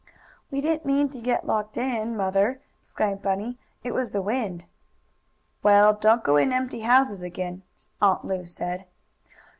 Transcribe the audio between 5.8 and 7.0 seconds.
don't go in empty